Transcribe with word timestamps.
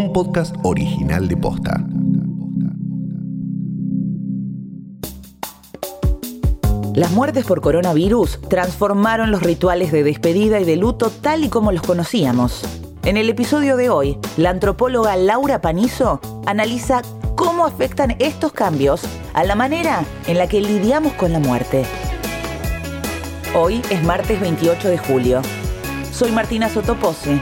un 0.00 0.14
podcast 0.14 0.56
original 0.62 1.28
de 1.28 1.36
Posta. 1.36 1.84
Las 6.94 7.10
muertes 7.12 7.44
por 7.44 7.60
coronavirus 7.60 8.40
transformaron 8.48 9.30
los 9.30 9.42
rituales 9.42 9.92
de 9.92 10.02
despedida 10.02 10.58
y 10.58 10.64
de 10.64 10.76
luto 10.76 11.10
tal 11.10 11.44
y 11.44 11.50
como 11.50 11.70
los 11.70 11.82
conocíamos. 11.82 12.62
En 13.04 13.18
el 13.18 13.28
episodio 13.28 13.76
de 13.76 13.90
hoy, 13.90 14.16
la 14.38 14.48
antropóloga 14.48 15.16
Laura 15.16 15.60
Panizo 15.60 16.20
analiza 16.46 17.02
cómo 17.36 17.66
afectan 17.66 18.16
estos 18.20 18.52
cambios 18.52 19.02
a 19.34 19.44
la 19.44 19.54
manera 19.54 20.04
en 20.26 20.38
la 20.38 20.48
que 20.48 20.62
lidiamos 20.62 21.12
con 21.12 21.30
la 21.34 21.40
muerte. 21.40 21.84
Hoy 23.54 23.82
es 23.90 24.02
martes 24.02 24.40
28 24.40 24.88
de 24.88 24.96
julio. 24.98 25.42
Soy 26.10 26.32
Martina 26.32 26.70
Sotopose 26.70 27.38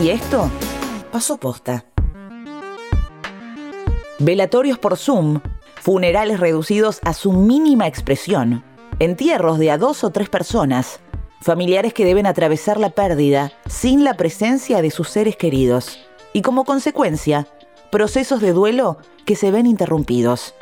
y 0.00 0.10
esto 0.10 0.48
pasó 1.08 1.38
posta. 1.38 1.84
Velatorios 4.18 4.78
por 4.78 4.96
Zoom, 4.96 5.40
funerales 5.80 6.40
reducidos 6.40 7.00
a 7.04 7.14
su 7.14 7.32
mínima 7.32 7.86
expresión, 7.86 8.64
entierros 8.98 9.58
de 9.58 9.70
a 9.70 9.78
dos 9.78 10.04
o 10.04 10.10
tres 10.10 10.28
personas, 10.28 11.00
familiares 11.40 11.94
que 11.94 12.04
deben 12.04 12.26
atravesar 12.26 12.80
la 12.80 12.90
pérdida 12.90 13.52
sin 13.68 14.04
la 14.04 14.14
presencia 14.14 14.82
de 14.82 14.90
sus 14.90 15.08
seres 15.08 15.36
queridos 15.36 15.98
y 16.32 16.42
como 16.42 16.64
consecuencia, 16.64 17.46
procesos 17.90 18.40
de 18.40 18.52
duelo 18.52 18.98
que 19.24 19.36
se 19.36 19.50
ven 19.50 19.66
interrumpidos. 19.66 20.54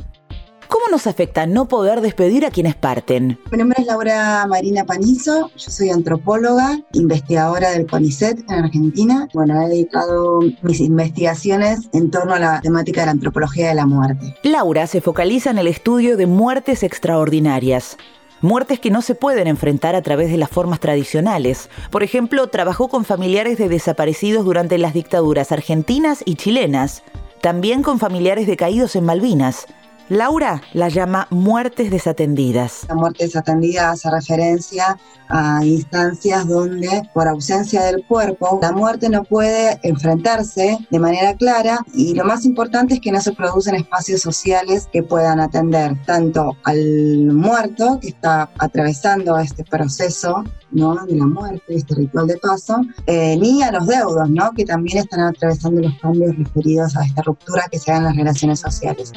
¿Cómo 0.69 0.87
nos 0.91 1.07
afecta 1.07 1.47
no 1.47 1.69
poder 1.69 2.01
despedir 2.01 2.45
a 2.45 2.51
quienes 2.51 2.75
parten? 2.75 3.39
Mi 3.51 3.59
nombre 3.59 3.81
es 3.81 3.87
Laura 3.87 4.47
Marina 4.49 4.85
Panizo, 4.85 5.51
yo 5.57 5.71
soy 5.71 5.91
antropóloga, 5.91 6.79
investigadora 6.93 7.71
del 7.71 7.87
CONICET 7.87 8.39
en 8.51 8.65
Argentina. 8.65 9.29
Bueno, 9.33 9.61
he 9.63 9.69
dedicado 9.69 10.41
mis 10.63 10.81
investigaciones 10.81 11.89
en 11.93 12.11
torno 12.11 12.35
a 12.35 12.39
la 12.39 12.61
temática 12.61 13.01
de 13.03 13.07
la 13.07 13.13
antropología 13.13 13.69
de 13.69 13.75
la 13.75 13.87
muerte. 13.87 14.35
Laura 14.43 14.87
se 14.87 15.01
focaliza 15.01 15.51
en 15.51 15.59
el 15.59 15.69
estudio 15.69 16.17
de 16.17 16.27
muertes 16.27 16.83
extraordinarias, 16.83 17.97
Muertes 18.43 18.79
que 18.79 18.91
no 18.91 19.01
se 19.01 19.15
pueden 19.15 19.47
enfrentar 19.47 19.95
a 19.95 20.03
través 20.03 20.31
de 20.31 20.37
las 20.37 20.51
formas 20.51 20.79
tradicionales. 20.79 21.71
Por 21.91 22.03
ejemplo, 22.03 22.47
trabajó 22.49 22.89
con 22.89 23.07
familiares 23.07 23.57
de 23.57 23.71
desaparecidos 23.71 24.45
durante 24.45 24.77
las 24.77 24.93
dictaduras 24.93 25.53
argentinas 25.53 26.23
y 26.27 26.35
chilenas, 26.35 27.03
también 27.41 27.83
con 27.83 27.99
familiares 27.99 28.47
de 28.47 28.59
caídos 28.59 28.95
en 28.95 29.05
Malvinas. 29.05 29.67
Laura 30.09 30.63
la 30.73 30.89
llama 30.89 31.27
muertes 31.31 31.91
desatendidas. 31.91 32.87
La 32.89 32.95
muerte 32.95 33.25
desatendida 33.25 33.91
hace 33.91 34.09
referencia 34.11 34.97
a 35.29 35.65
instancias 35.65 36.47
donde 36.47 37.03
por 37.13 37.27
ausencia 37.27 37.83
del 37.83 38.05
cuerpo 38.07 38.61
la 38.63 38.71
muerte 38.71 39.09
no 39.09 39.25
puede 39.25 39.81
enfrentarse 39.83 40.79
de 40.89 40.99
manera 41.01 41.35
clara 41.35 41.81
y 41.93 42.15
lo 42.15 42.25
más 42.25 42.45
importante 42.45 42.95
es 42.95 43.01
que 43.01 43.11
no 43.11 43.21
se 43.21 43.33
producen 43.33 43.75
espacios 43.75 44.21
sociales 44.21 44.89
que 44.93 45.03
puedan 45.03 45.41
atender 45.41 45.97
tanto 46.05 46.57
al 46.63 47.27
muerto 47.27 47.99
que 48.01 48.09
está 48.09 48.49
atravesando 48.59 49.37
este 49.39 49.65
proceso 49.65 50.45
¿no? 50.71 51.05
de 51.07 51.17
la 51.17 51.27
muerte, 51.27 51.63
este 51.69 51.97
ritual 51.97 52.29
de 52.29 52.37
paso, 52.37 52.81
eh, 53.07 53.37
ni 53.37 53.63
a 53.63 53.73
los 53.73 53.87
deudos, 53.87 54.31
¿no? 54.31 54.53
que 54.53 54.65
también 54.65 54.99
están 54.99 55.21
atravesando 55.21 55.81
los 55.81 55.99
cambios 56.01 56.37
referidos 56.37 56.97
a 56.97 57.05
esta 57.05 57.23
ruptura 57.23 57.65
que 57.71 57.79
se 57.79 57.91
da 57.91 57.99
en 57.99 58.05
las 58.05 58.17
relaciones 58.17 58.61
sociales. 58.61 59.13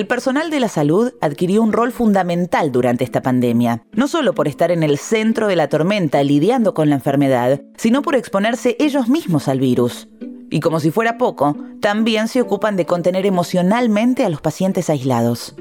El 0.00 0.06
personal 0.06 0.48
de 0.48 0.60
la 0.60 0.70
salud 0.70 1.12
adquirió 1.20 1.62
un 1.62 1.74
rol 1.74 1.92
fundamental 1.92 2.72
durante 2.72 3.04
esta 3.04 3.20
pandemia, 3.20 3.84
no 3.92 4.08
solo 4.08 4.32
por 4.32 4.48
estar 4.48 4.70
en 4.70 4.82
el 4.82 4.96
centro 4.96 5.46
de 5.46 5.56
la 5.56 5.68
tormenta 5.68 6.22
lidiando 6.22 6.72
con 6.72 6.88
la 6.88 6.94
enfermedad, 6.94 7.60
sino 7.76 8.00
por 8.00 8.14
exponerse 8.14 8.76
ellos 8.78 9.10
mismos 9.10 9.46
al 9.46 9.60
virus. 9.60 10.08
Y 10.48 10.60
como 10.60 10.80
si 10.80 10.90
fuera 10.90 11.18
poco, 11.18 11.54
también 11.82 12.28
se 12.28 12.40
ocupan 12.40 12.78
de 12.78 12.86
contener 12.86 13.26
emocionalmente 13.26 14.24
a 14.24 14.30
los 14.30 14.40
pacientes 14.40 14.88
aislados. 14.88 15.54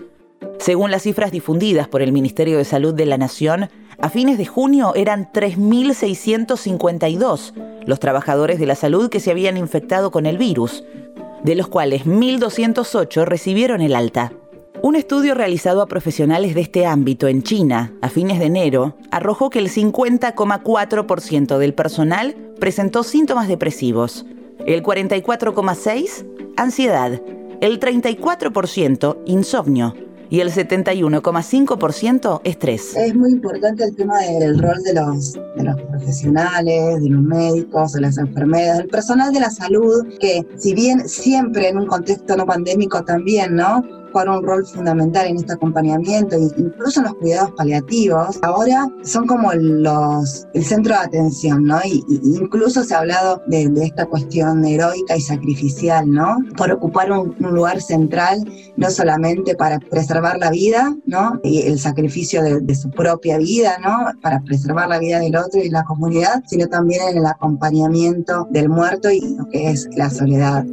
Según 0.58 0.90
las 0.90 1.04
cifras 1.04 1.34
difundidas 1.34 1.90
por 1.90 2.02
el 2.02 2.14
Ministerio 2.14 2.60
de 2.60 2.64
Salud 2.64 2.94
de 2.94 3.08
la 3.08 3.18
Nación, 3.18 3.68
a 4.00 4.10
fines 4.10 4.38
de 4.38 4.46
junio 4.46 4.94
eran 4.96 5.30
3.652 5.34 7.52
los 7.86 8.00
trabajadores 8.00 8.58
de 8.60 8.68
la 8.68 8.76
salud 8.76 9.10
que 9.10 9.20
se 9.20 9.32
habían 9.32 9.58
infectado 9.58 10.12
con 10.12 10.26
el 10.26 10.38
virus, 10.38 10.86
de 11.44 11.56
los 11.56 11.68
cuales 11.68 12.06
1.208 12.06 13.26
recibieron 13.26 13.82
el 13.82 13.96
alta. 13.96 14.32
Un 14.82 14.96
estudio 14.96 15.36
realizado 15.36 15.82
a 15.82 15.88
profesionales 15.88 16.56
de 16.56 16.62
este 16.62 16.86
ámbito 16.86 17.28
en 17.28 17.44
China 17.44 17.94
a 18.02 18.10
fines 18.10 18.40
de 18.40 18.46
enero 18.46 18.96
arrojó 19.12 19.50
que 19.50 19.60
el 19.60 19.70
50,4% 19.70 21.58
del 21.58 21.74
personal 21.74 22.36
presentó 22.60 23.04
síntomas 23.04 23.48
depresivos, 23.48 24.26
el 24.66 24.84
44,6% 24.84 26.54
ansiedad, 26.56 27.22
el 27.62 27.80
34% 27.80 29.18
insomnio 29.26 29.96
y 30.30 30.40
el 30.42 30.52
71,5% 30.52 32.42
estrés. 32.44 32.96
Es 32.96 33.16
muy 33.16 33.32
importante 33.32 33.84
el 33.84 33.96
tema 33.96 34.20
del 34.20 34.60
rol 34.60 34.78
de 34.84 34.94
los, 34.94 35.34
de 35.34 35.64
los 35.64 35.82
profesionales, 35.82 37.02
de 37.02 37.10
los 37.10 37.22
médicos, 37.22 37.94
de 37.94 38.02
las 38.02 38.18
enfermeras, 38.18 38.78
del 38.78 38.88
personal 38.88 39.34
de 39.34 39.40
la 39.40 39.50
salud, 39.50 40.08
que 40.20 40.46
si 40.58 40.74
bien 40.74 41.08
siempre 41.10 41.70
en 41.70 41.80
un 41.80 41.88
contexto 41.88 42.36
no 42.38 42.46
pandémico 42.46 43.04
también, 43.04 43.56
¿no? 43.56 43.84
Jugar 44.12 44.30
un 44.30 44.44
rol 44.44 44.66
fundamental 44.66 45.28
en 45.28 45.38
este 45.38 45.54
acompañamiento, 45.54 46.38
incluso 46.58 47.00
en 47.00 47.06
los 47.06 47.16
cuidados 47.16 47.52
paliativos, 47.52 48.40
ahora 48.42 48.88
son 49.04 49.28
como 49.28 49.54
los, 49.54 50.48
el 50.54 50.66
centro 50.66 50.94
de 50.94 51.00
atención, 51.00 51.66
¿no? 51.66 51.80
Y, 51.86 52.04
incluso 52.24 52.84
se 52.84 52.96
ha 52.96 53.00
hablado 53.00 53.42
de, 53.48 53.70
esta 53.82 54.06
cuestión 54.06 54.66
heroica 54.66 55.16
y 55.16 55.22
sacrificial, 55.22 56.10
¿no? 56.10 56.38
Por 56.58 56.72
ocupar 56.72 57.12
un, 57.12 57.36
lugar 57.40 57.82
central, 57.82 58.44
no 58.78 58.90
solamente 58.90 59.56
para 59.56 59.80
preservar 59.80 60.38
la 60.40 60.52
vida, 60.52 60.96
¿no? 61.06 61.40
Y 61.44 61.62
el 61.64 61.80
sacrificio 61.80 62.44
de, 62.44 62.60
de 62.60 62.76
su 62.76 62.90
propia 62.92 63.38
vida, 63.38 63.78
¿no? 63.84 64.20
Para 64.22 64.42
preservar 64.42 64.90
la 64.90 65.00
vida 65.00 65.20
del 65.20 65.36
otro 65.36 65.62
y 65.62 65.70
la 65.70 65.84
comunidad, 65.84 66.44
sino 66.48 66.68
también 66.68 67.02
en 67.10 67.18
el 67.18 67.26
acompañamiento 67.26 68.48
del 68.52 68.70
muerto 68.70 69.10
y 69.10 69.22
lo 69.36 69.48
que 69.50 69.72
es 69.72 69.90
la 69.96 70.10
soledad. 70.10 70.66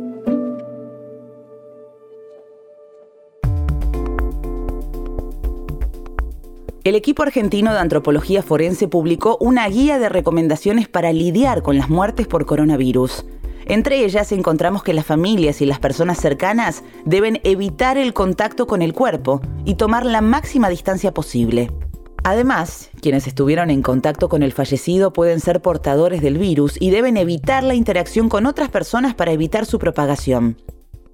El 6.87 6.95
equipo 6.95 7.25
argentino 7.25 7.73
de 7.73 7.81
antropología 7.81 8.45
forense 8.45 8.87
publicó 8.87 9.39
una 9.41 9.69
guía 9.69 9.99
de 9.99 10.09
recomendaciones 10.09 10.87
para 10.87 11.13
lidiar 11.13 11.63
con 11.63 11.77
las 11.77 11.89
muertes 11.91 12.29
por 12.29 12.47
coronavirus. 12.47 13.25
Entre 13.65 14.05
ellas 14.05 14.31
encontramos 14.31 14.85
que 14.85 14.95
las 14.95 15.05
familias 15.05 15.61
y 15.61 15.67
las 15.67 15.81
personas 15.81 16.21
cercanas 16.21 16.85
deben 17.05 17.41
evitar 17.43 17.99
el 17.99 18.15
contacto 18.15 18.69
con 18.69 18.83
el 18.83 18.93
cuerpo 18.93 19.41
y 19.65 19.75
tomar 19.75 20.07
la 20.07 20.21
máxima 20.21 20.69
distancia 20.69 21.13
posible. 21.13 21.73
Además, 22.23 22.91
quienes 23.03 23.27
estuvieron 23.27 23.71
en 23.71 23.83
contacto 23.83 24.29
con 24.29 24.45
el 24.45 24.53
fallecido 24.53 25.13
pueden 25.13 25.41
ser 25.41 25.61
portadores 25.61 26.23
del 26.23 26.39
virus 26.39 26.77
y 26.79 26.91
deben 26.91 27.17
evitar 27.17 27.65
la 27.65 27.75
interacción 27.75 28.29
con 28.29 28.47
otras 28.47 28.69
personas 28.69 29.17
para 29.17 29.33
evitar 29.33 29.67
su 29.67 29.81
propagación. 29.81 30.57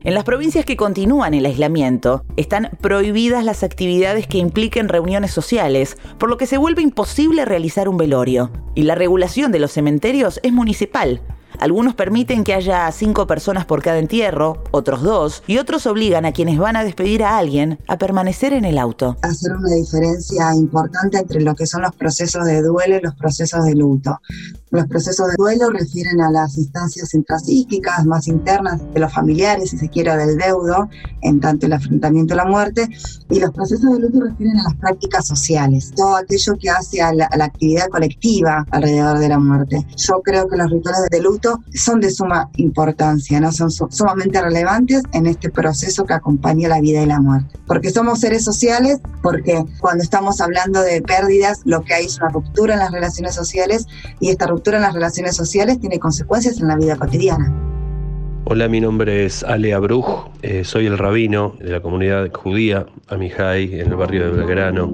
En 0.05 0.15
las 0.15 0.25
provincias 0.25 0.65
que 0.65 0.77
continúan 0.77 1.33
el 1.33 1.47
aislamiento, 1.47 2.25
están 2.37 2.71
prohibidas 2.81 3.45
las 3.45 3.63
actividades 3.63 4.27
que 4.27 4.39
impliquen 4.39 4.89
reuniones 4.89 5.31
sociales, 5.31 5.97
por 6.19 6.29
lo 6.29 6.37
que 6.37 6.47
se 6.47 6.59
vuelve 6.59 6.83
imposible 6.83 7.45
realizar 7.45 7.89
un 7.89 7.97
velorio. 7.97 8.51
Y 8.75 8.83
la 8.83 8.97
regulación 8.97 9.53
de 9.53 9.61
los 9.61 9.71
cementerios 9.71 10.41
es 10.43 10.53
municipal, 10.53 11.23
algunos 11.59 11.95
permiten 11.95 12.45
que 12.45 12.55
haya 12.55 12.91
cinco 12.91 13.27
personas 13.27 13.67
por 13.67 13.83
cada 13.83 13.99
entierro, 13.99 14.65
otros 14.71 15.03
dos, 15.03 15.43
y 15.47 15.59
otros 15.59 15.87
obligan 15.87 16.25
a 16.25 16.33
quienes 16.33 16.59
van 16.59 16.77
a 16.77 16.85
despedir 16.85 17.23
a 17.23 17.39
alguien 17.39 17.79
a 17.87 17.99
permanecer 17.99 18.53
en 18.53 18.65
el 18.65 18.79
auto. 18.79 19.17
Hacer 19.23 19.53
una 19.53 19.75
diferencia 19.75 20.55
importante 20.55 21.19
entre 21.19 21.41
lo 21.41 21.55
que 21.55 21.67
son 21.67 21.83
los 21.83 21.95
procesos 21.95 22.47
de 22.47 22.62
duelo 22.62 22.97
y 22.97 23.01
los 23.01 23.15
procesos 23.15 23.65
de 23.65 23.75
luto. 23.75 24.19
Los 24.73 24.87
procesos 24.87 25.29
de 25.29 25.35
duelo 25.37 25.69
refieren 25.69 26.23
a 26.23 26.31
las 26.31 26.57
instancias 26.57 27.13
intrapsíquicas 27.13 28.07
más 28.07 28.27
internas 28.27 28.81
de 28.95 29.01
los 29.01 29.13
familiares, 29.13 29.69
si 29.69 29.77
se 29.77 29.91
quiere, 29.91 30.17
del 30.17 30.39
deudo, 30.39 30.89
en 31.21 31.41
tanto 31.41 31.67
el 31.67 31.75
afrontamiento 31.75 32.33
a 32.33 32.39
la 32.39 32.47
muerte, 32.47 32.89
y 33.29 33.39
los 33.39 33.51
procesos 33.51 33.93
de 33.93 33.99
luto 33.99 34.21
refieren 34.23 34.59
a 34.61 34.63
las 34.63 34.75
prácticas 34.77 35.27
sociales, 35.27 35.93
todo 35.95 36.17
aquello 36.17 36.55
que 36.59 36.71
hace 36.71 37.03
a 37.03 37.13
la, 37.13 37.27
a 37.27 37.37
la 37.37 37.45
actividad 37.45 37.89
colectiva 37.89 38.65
alrededor 38.71 39.19
de 39.19 39.29
la 39.29 39.39
muerte. 39.39 39.87
Yo 39.95 40.23
creo 40.23 40.49
que 40.49 40.57
los 40.57 40.71
rituales 40.71 41.11
de 41.11 41.21
luto 41.21 41.59
son 41.75 42.01
de 42.01 42.11
suma 42.11 42.49
importancia, 42.57 43.41
¿no? 43.41 43.53
son 43.53 43.71
sumamente 43.71 44.41
relevantes 44.41 45.03
en 45.13 45.27
este 45.27 45.51
proceso 45.51 46.07
que 46.07 46.15
acompaña 46.15 46.71
la 46.71 46.81
vida 46.81 47.03
y 47.03 47.07
la 47.07 47.21
muerte. 47.21 47.59
Porque 47.67 47.91
somos 47.91 48.21
seres 48.21 48.43
sociales, 48.43 49.01
porque 49.23 49.63
cuando 49.81 50.03
estamos 50.03 50.41
hablando 50.41 50.81
de 50.81 51.03
pérdidas, 51.03 51.61
lo 51.67 51.83
que 51.83 51.93
hay 51.93 52.07
es 52.07 52.17
una 52.17 52.31
ruptura 52.31 52.73
en 52.73 52.81
las 52.81 52.91
relaciones 52.91 53.35
sociales 53.35 53.87
y 54.19 54.31
esta 54.31 54.47
ruptura 54.47 54.62
en 54.70 54.82
las 54.82 54.94
relaciones 54.94 55.37
sociales 55.37 55.81
tiene 55.81 55.99
consecuencias 55.99 56.61
en 56.61 56.69
la 56.69 56.76
vida 56.76 56.97
cotidiana. 56.97 57.53
Hola, 58.44 58.69
mi 58.69 58.81
nombre 58.81 59.25
es 59.25 59.44
Ale 59.44 59.73
Abruj, 59.73 60.31
eh, 60.43 60.64
soy 60.64 60.87
el 60.87 60.99
rabino 60.99 61.55
de 61.61 61.70
la 61.70 61.81
comunidad 61.81 62.29
judía 62.32 62.87
Amihai 63.09 63.81
en 63.81 63.88
el 63.88 63.97
barrio 63.97 64.25
de 64.25 64.31
Belgrano. 64.32 64.93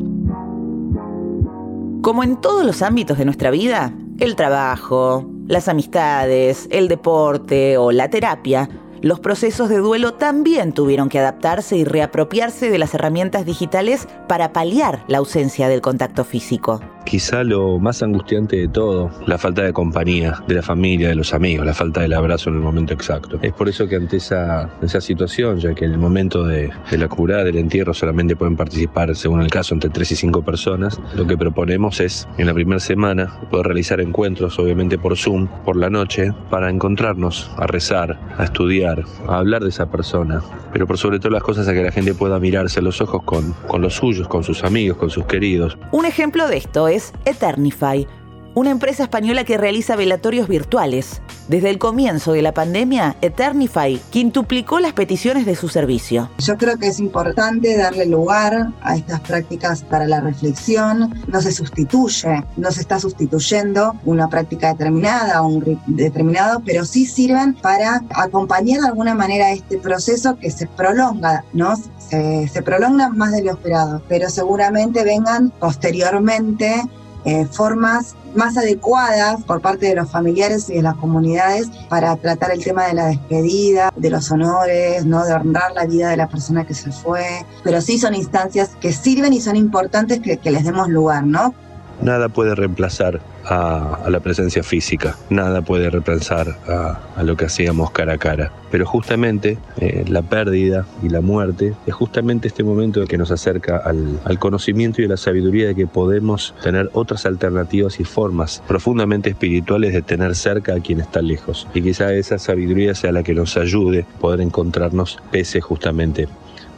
Como 2.03 2.23
en 2.23 2.41
todos 2.41 2.65
los 2.65 2.82
ámbitos 2.82 3.19
de 3.19 3.25
nuestra 3.25 3.50
vida, 3.50 3.93
el 4.19 4.37
trabajo, 4.37 5.29
las 5.47 5.69
amistades, 5.69 6.69
el 6.70 6.88
deporte 6.88 7.79
o 7.79 7.91
la 7.91 8.11
terapia, 8.11 8.69
los 9.00 9.20
procesos 9.20 9.69
de 9.69 9.79
duelo 9.79 10.15
también 10.15 10.73
tuvieron 10.73 11.09
que 11.09 11.20
adaptarse 11.20 11.76
y 11.76 11.85
reapropiarse 11.85 12.69
de 12.69 12.79
las 12.79 12.94
herramientas 12.94 13.47
digitales 13.47 14.09
para 14.26 14.53
paliar 14.53 15.05
la 15.06 15.19
ausencia 15.19 15.69
del 15.69 15.81
contacto 15.81 16.25
físico. 16.25 16.81
Quizá 17.08 17.43
lo 17.43 17.78
más 17.78 18.02
angustiante 18.02 18.56
de 18.56 18.69
todo, 18.69 19.10
la 19.25 19.38
falta 19.38 19.62
de 19.62 19.72
compañía, 19.72 20.43
de 20.46 20.56
la 20.56 20.62
familia, 20.62 21.08
de 21.08 21.14
los 21.14 21.32
amigos, 21.32 21.64
la 21.64 21.72
falta 21.72 22.02
del 22.02 22.12
abrazo 22.12 22.50
en 22.50 22.56
el 22.56 22.60
momento 22.60 22.93
exacto. 22.93 23.38
Es 23.40 23.55
por 23.55 23.66
eso 23.66 23.88
que 23.88 23.96
ante 23.96 24.19
esa, 24.19 24.69
esa 24.82 25.00
situación, 25.00 25.58
ya 25.58 25.75
que 25.75 25.87
en 25.87 25.93
el 25.93 25.99
momento 25.99 26.44
de, 26.44 26.70
la 26.90 27.08
cura, 27.08 27.44
del 27.44 27.56
entierro, 27.56 27.94
solamente 27.94 28.37
pueden 28.37 28.58
participar, 28.58 29.16
según 29.16 29.40
el 29.40 29.49
caso, 29.50 29.72
entre 29.72 29.88
3 29.88 30.12
y 30.12 30.16
5 30.16 30.43
personas, 30.43 31.00
lo 31.16 31.26
que 31.26 31.38
proponemos 31.38 31.99
es, 32.00 32.28
en 32.37 32.46
la 32.46 32.52
primera 32.52 32.78
semana, 32.78 33.40
poder 33.50 33.69
realizar 33.69 34.02
encuentros, 34.02 34.58
obviamente 34.58 34.99
por 34.99 35.16
Zoom, 35.16 35.49
por 35.64 35.76
la 35.76 35.88
noche, 35.88 36.34
para 36.50 36.69
encontrarnos, 36.69 37.50
a 37.56 37.66
rezar, 37.66 38.20
a 38.37 38.44
estudiar, 38.44 39.02
a 39.26 39.38
hablar 39.38 39.62
de 39.62 39.70
esa 39.70 39.90
persona, 39.90 40.43
pero 40.75 40.87
por 40.87 40.99
sobre 40.99 41.19
todo 41.19 41.31
las 41.31 41.43
cosas 41.43 41.69
a 41.69 41.72
que 41.72 41.82
la 41.82 41.90
gente 41.90 42.12
pueda 42.12 42.38
mirarse 42.38 42.81
a 42.81 42.82
los 42.82 43.00
ojos 43.00 43.22
con, 43.22 43.55
con 43.66 43.81
los 43.81 43.94
suyos, 43.94 44.28
con 44.28 44.44
sus 44.44 44.62
amigos, 44.62 44.99
con 44.99 45.08
sus 45.08 45.25
queridos. 45.25 45.78
Un 45.90 46.05
ejemplo 46.05 46.46
de 46.49 46.58
esto 46.58 46.87
es 46.87 46.98
Eternify, 47.25 48.06
una 48.55 48.71
empresa 48.71 49.05
española 49.05 49.45
que 49.45 49.56
realiza 49.56 49.97
velatorios 49.97 50.49
virtuales. 50.49 51.21
Desde 51.49 51.71
el 51.71 51.79
comienzo 51.79 52.33
de 52.33 52.43
la 52.43 52.53
pandemia, 52.53 53.17
Eternify 53.23 54.00
quintuplicó 54.11 54.81
las 54.81 54.93
peticiones 54.93 55.47
de 55.47 55.56
su 55.56 55.69
servicio. 55.69 56.29
Yo 56.39 56.59
creo 56.59 56.77
que 56.79 56.89
es 56.89 57.00
importante 57.00 57.77
darle 57.77 58.06
lugar 58.06 58.69
a 58.83 58.97
estas 58.97 59.21
prácticas 59.21 59.83
para 59.83 60.06
la 60.06 60.21
reflexión. 60.21 61.15
No 61.27 61.41
se 61.41 61.53
sustituye, 61.53 62.45
no 62.56 62.71
se 62.71 62.81
está 62.81 63.00
sustituyendo 63.00 63.95
una 64.05 64.29
práctica 64.29 64.73
determinada 64.73 65.41
o 65.43 65.49
un 65.49 65.81
determinado, 65.87 66.61
pero 66.65 66.85
sí 66.85 67.06
sirven 67.06 67.55
para 67.55 68.03
acompañar 68.11 68.81
de 68.81 68.89
alguna 68.89 69.15
manera 69.15 69.53
este 69.53 69.79
proceso 69.79 70.37
que 70.37 70.51
se 70.51 70.67
prolonga, 70.67 71.44
¿no? 71.55 71.77
Se, 71.99 72.49
se 72.49 72.62
prolonga 72.62 73.09
más 73.11 73.33
de 73.33 73.43
lo 73.44 73.53
esperado, 73.53 74.03
pero 74.09 74.29
seguramente 74.29 75.05
vengan 75.05 75.51
posteriormente 75.59 76.83
eh, 77.29 77.47
formas 77.47 78.17
más 78.35 78.57
adecuadas 78.57 79.43
por 79.45 79.61
parte 79.61 79.85
de 79.85 79.95
los 79.95 80.11
familiares 80.11 80.71
y 80.71 80.77
de 80.77 80.83
las 80.83 80.97
comunidades 80.97 81.69
para 81.91 82.17
tratar 82.17 82.53
el 82.53 82.65
tema 82.65 82.87
de 82.87 82.95
la 82.95 83.07
despedida, 83.09 83.93
de 83.95 84.09
los 84.09 84.31
honores, 84.31 85.05
¿no? 85.05 85.23
de 85.27 85.35
honrar 85.35 85.73
la 85.73 85.85
vida 85.85 86.09
de 86.09 86.17
la 86.17 86.27
persona 86.27 86.67
que 86.67 86.73
se 86.73 86.91
fue. 86.91 87.45
Pero 87.63 87.83
sí 87.83 87.99
son 87.99 88.15
instancias 88.15 88.71
que 88.81 88.95
sirven 88.95 89.35
y 89.35 89.43
son 89.43 89.57
importantes 89.57 90.21
que, 90.21 90.39
que 90.39 90.51
les 90.51 90.65
demos 90.65 90.89
lugar, 90.89 91.27
¿no? 91.27 91.55
Nada 92.00 92.29
puede 92.29 92.55
reemplazar 92.55 93.21
a, 93.45 94.09
la 94.09 94.21
presencia 94.21 94.62
física, 94.62 95.17
nada 95.31 95.62
puede 95.62 95.91
reemplazar 95.91 96.56
a, 96.69 97.23
lo 97.23 97.37
que 97.37 97.47
hacíamos 97.47 97.91
cara 97.91 98.15
a 98.15 98.19
cara. 98.19 98.53
Pero 98.71 98.87
justamente 98.87 99.59
eh, 99.81 100.05
la 100.09 100.23
pérdida 100.23 100.87
y 101.03 101.09
la 101.09 101.21
muerte 101.21 101.75
es 101.87 101.95
justamente 101.95 102.49
este 102.49 102.62
momento 102.62 103.05
que 103.06 103.19
nos 103.19 103.31
acerca 103.31 103.79
al, 103.79 104.39
conocimiento 104.39 105.03
y 105.03 105.06
a 105.06 105.09
la 105.09 105.17
sabiduría 105.17 105.69
de 105.69 105.75
que 105.75 105.87
podemos 105.87 106.55
tener 106.62 106.91
otras 106.93 107.27
alternativas 107.27 107.99
y 107.99 108.05
formas 108.05 108.62
profundamente 108.69 109.31
espirituales 109.31 109.93
de 109.93 110.03
tener 110.03 110.35
cerca 110.37 110.75
a 110.75 110.81
quien 110.81 111.01
está 111.01 111.23
lejos. 111.23 111.67
Y 111.75 111.83
quizá 111.83 112.12
esa 112.12 112.39
sabiduría 112.39 112.94
sea 112.94 113.12
la 113.12 113.23
que 113.23 113.35
nos 113.35 113.56
ayude 113.56 114.03
a 114.03 114.19
poder 114.21 114.41
encontrarnos 114.41 115.19
pese 115.33 115.61
justamente 115.61 116.29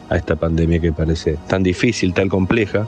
a 0.09 0.17
esta 0.17 0.35
pandemia 0.35 0.79
que 0.79 0.91
parece 0.91 1.37
tan 1.47 1.63
difícil, 1.63 2.13
tan 2.13 2.27
compleja, 2.27 2.87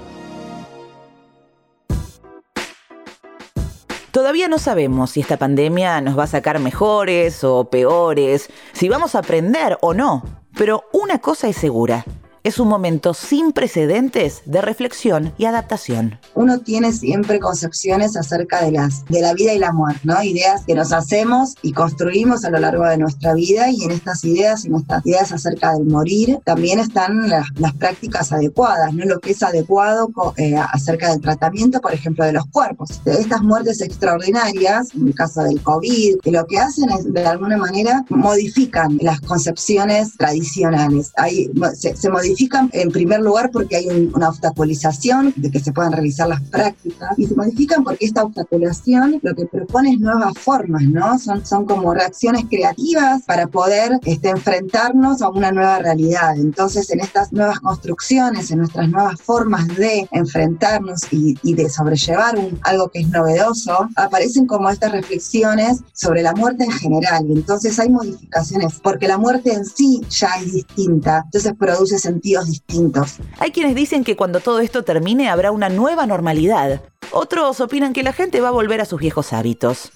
Todavía 4.14 4.48
no 4.48 4.60
sabemos 4.60 5.10
si 5.10 5.22
esta 5.22 5.38
pandemia 5.38 6.00
nos 6.00 6.16
va 6.16 6.26
a 6.26 6.28
sacar 6.28 6.60
mejores 6.60 7.44
o 7.44 7.72
peores, 7.72 8.48
si 8.72 8.88
vamos 8.88 9.16
a 9.16 9.20
aprender 9.20 9.80
o 9.82 9.96
no, 9.96 10.24
pero 10.56 10.84
una 10.94 11.18
cosa 11.18 11.48
es 11.48 11.58
segura 11.58 12.06
es 12.44 12.60
un 12.60 12.68
momento 12.68 13.14
sin 13.14 13.54
precedentes 13.54 14.42
de 14.46 14.62
reflexión 14.62 15.34
y 15.38 15.46
adaptación. 15.46 16.20
Uno 16.36 16.60
tiene 16.60 16.92
siempre 16.92 17.40
concepciones 17.40 18.18
acerca 18.18 18.64
de, 18.64 18.74
las, 18.74 19.06
de 19.06 19.22
la 19.22 19.34
vida 19.34 19.54
y 19.54 19.60
la 19.60 19.72
muerte, 19.72 20.02
¿no? 20.04 20.22
Ideas 20.22 20.64
que 20.66 20.76
nos 20.76 20.92
hacemos 20.92 21.56
y 21.62 21.72
construimos 21.72 22.44
a 22.44 22.50
lo 22.50 22.60
largo 22.60 22.84
de 22.84 22.98
nuestra 22.98 23.34
vida 23.34 23.70
y 23.70 23.84
en 23.84 23.92
estas 23.92 24.26
ideas 24.26 24.66
y 24.66 24.68
en 24.68 24.76
estas 24.76 25.06
ideas 25.06 25.32
acerca 25.32 25.74
del 25.74 25.86
morir 25.86 26.40
también 26.44 26.80
están 26.80 27.30
las, 27.30 27.48
prácticas 27.80 28.32
adecuadas, 28.32 28.94
¿no? 28.94 29.06
Lo 29.06 29.20
que 29.20 29.32
es 29.32 29.42
adecuado 29.42 30.12
eh, 30.38 30.56
acerca 30.56 31.12
del 31.12 31.22
tratamiento, 31.22 31.80
por 31.80 31.94
ejemplo, 31.94 32.26
de 32.26 32.34
los 32.34 32.46
cuerpos. 32.48 33.02
Estas 33.06 33.42
muertes 33.42 33.82
extraordinarias, 33.82 34.94
en 34.94 35.08
el 35.08 35.16
caso 35.16 35.44
del 35.44 35.62
COVID, 35.62 36.18
lo 36.26 36.46
que 36.46 36.60
hacen 36.60 36.90
es 36.90 37.12
de 37.12 37.26
alguna 37.26 37.58
manera 37.58 38.04
modifican 38.10 38.98
las 39.02 39.22
concepciones 39.22 40.16
tradicionales. 40.18 41.12
Ahí 41.16 41.50
se, 41.76 41.96
se 41.96 42.10
modifican 42.10 42.33
modifican 42.34 42.70
en 42.74 42.90
primer 42.90 43.22
lugar 43.22 43.52
porque 43.52 43.76
hay 43.76 43.88
una 44.14 44.30
obstaculización 44.30 45.34
de 45.36 45.52
que 45.52 45.60
se 45.60 45.72
puedan 45.72 45.92
realizar 45.92 46.28
las 46.28 46.42
prácticas 46.42 47.10
y 47.18 47.28
se 47.28 47.36
modifican 47.36 47.84
porque 47.84 48.06
esta 48.06 48.24
obstaculización 48.24 49.20
lo 49.22 49.36
que 49.36 49.46
propone 49.46 49.92
es 49.92 50.00
nuevas 50.00 50.34
formas, 50.38 50.82
¿no? 50.84 51.20
Son, 51.20 51.46
son 51.46 51.66
como 51.66 51.94
reacciones 51.94 52.46
creativas 52.50 53.22
para 53.24 53.48
poder 53.48 54.00
este, 54.06 54.30
enfrentarnos 54.30 55.22
a 55.22 55.30
una 55.30 55.52
nueva 55.52 55.78
realidad. 55.80 56.36
Entonces, 56.38 56.90
en 56.90 57.02
estas 57.02 57.32
nuevas 57.32 57.60
construcciones, 57.60 58.50
en 58.50 58.60
nuestras 58.60 58.90
nuevas 58.90 59.22
formas 59.22 59.68
de 59.68 60.08
enfrentarnos 60.12 61.02
y, 61.12 61.38
y 61.44 61.54
de 61.54 61.70
sobrellevar 61.70 62.38
un, 62.38 62.60
algo 62.64 62.90
que 62.90 63.02
es 63.02 63.10
novedoso, 63.10 63.88
aparecen 63.96 64.48
como 64.48 64.70
estas 64.70 64.92
reflexiones 64.92 65.82
sobre 65.94 66.24
la 66.24 66.34
muerte 66.34 66.64
en 66.64 66.72
general. 66.72 67.26
Entonces 67.30 67.80
hay 67.80 67.90
modificaciones 67.90 68.80
porque 68.82 69.08
la 69.08 69.18
muerte 69.18 69.54
en 69.54 69.66
sí 69.66 70.02
ya 70.10 70.30
es 70.44 70.54
distinta. 70.54 71.22
Entonces 71.26 71.54
produce 71.60 72.00
sentido 72.00 72.23
distintos. 72.24 73.18
Hay 73.40 73.52
quienes 73.52 73.76
dicen 73.76 74.04
que 74.04 74.16
cuando 74.16 74.40
todo 74.40 74.60
esto 74.60 74.84
termine 74.84 75.30
habrá 75.30 75.52
una 75.52 75.70
nueva 75.70 76.06
normalidad. 76.06 76.82
Otros 77.12 77.60
opinan 77.60 77.94
que 77.94 78.04
la 78.04 78.14
gente 78.14 78.42
va 78.42 78.48
a 78.48 78.52
volver 78.52 78.82
a 78.82 78.86
sus 78.86 79.00
viejos 79.00 79.34
hábitos. 79.34 79.92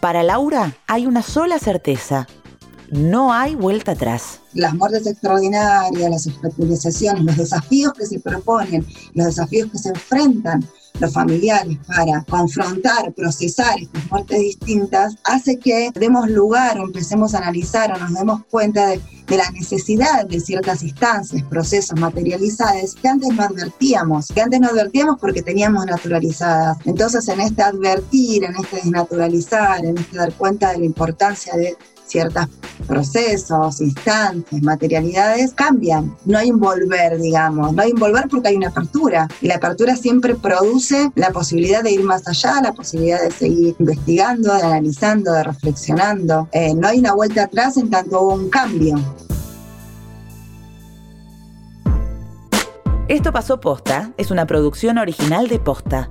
Para 0.00 0.22
Laura 0.22 0.76
hay 0.86 1.06
una 1.06 1.22
sola 1.22 1.58
certeza. 1.58 2.26
No 2.90 3.32
hay 3.32 3.54
vuelta 3.54 3.92
atrás. 3.92 4.40
Las 4.52 4.74
muertes 4.74 5.06
extraordinarias, 5.06 6.10
las 6.10 6.26
especializaciones, 6.26 7.24
los 7.24 7.36
desafíos 7.36 7.92
que 7.94 8.06
se 8.06 8.20
proponen, 8.20 8.86
los 9.14 9.26
desafíos 9.26 9.70
que 9.70 9.78
se 9.78 9.88
enfrentan 9.90 10.64
los 11.00 11.12
familiares 11.12 11.78
para 11.86 12.24
confrontar, 12.24 13.12
procesar 13.14 13.80
estas 13.80 14.10
muertes 14.10 14.38
distintas, 14.38 15.16
hace 15.24 15.58
que 15.58 15.90
demos 15.94 16.28
lugar 16.30 16.78
o 16.78 16.84
empecemos 16.84 17.34
a 17.34 17.38
analizar 17.38 17.92
o 17.92 17.98
nos 17.98 18.14
demos 18.14 18.44
cuenta 18.50 18.86
de, 18.88 19.00
la 19.28 19.50
necesidad 19.52 20.26
de 20.26 20.40
ciertas 20.40 20.82
instancias, 20.82 21.42
procesos 21.44 21.98
materializados 21.98 22.94
que 22.94 23.08
antes 23.08 23.30
no 23.34 23.42
advertíamos, 23.42 24.28
que 24.28 24.42
antes 24.42 24.60
no 24.60 24.68
advertíamos 24.68 25.18
porque 25.18 25.40
teníamos 25.40 25.86
naturalizadas. 25.86 26.76
Entonces 26.84 27.26
en 27.28 27.40
este 27.40 27.62
advertir, 27.62 28.44
en 28.44 28.54
este 28.56 28.76
desnaturalizar, 28.76 29.86
en 29.86 29.96
este 29.96 30.18
dar 30.18 30.34
cuenta 30.34 30.72
de 30.72 30.80
la 30.80 30.84
importancia 30.84 31.54
de 31.54 31.78
ciertos 32.12 32.46
procesos, 32.86 33.80
instancias, 33.80 34.62
materialidades, 34.62 35.52
cambian. 35.54 36.14
No 36.24 36.38
hay 36.38 36.50
un 36.50 36.60
volver, 36.60 37.18
digamos. 37.18 37.72
No 37.72 37.82
hay 37.82 37.92
un 37.92 37.98
volver 37.98 38.28
porque 38.28 38.48
hay 38.48 38.56
una 38.56 38.68
apertura. 38.68 39.28
Y 39.40 39.48
la 39.48 39.56
apertura 39.56 39.96
siempre 39.96 40.34
produce 40.34 41.10
la 41.14 41.30
posibilidad 41.30 41.82
de 41.82 41.92
ir 41.92 42.04
más 42.04 42.28
allá, 42.28 42.60
la 42.62 42.72
posibilidad 42.72 43.22
de 43.22 43.30
seguir 43.30 43.74
investigando, 43.78 44.54
de 44.54 44.62
analizando, 44.62 45.32
de 45.32 45.42
reflexionando. 45.44 46.48
Eh, 46.52 46.74
no 46.74 46.88
hay 46.88 46.98
una 46.98 47.14
vuelta 47.14 47.44
atrás 47.44 47.76
en 47.76 47.90
tanto 47.90 48.20
hubo 48.20 48.34
un 48.34 48.50
cambio. 48.50 48.96
Esto 53.08 53.32
pasó 53.32 53.60
posta, 53.60 54.12
es 54.16 54.30
una 54.30 54.46
producción 54.46 54.96
original 54.98 55.48
de 55.48 55.58
posta. 55.58 56.10